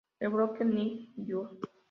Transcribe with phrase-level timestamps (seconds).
[0.19, 1.59] El bloque Nick Jr.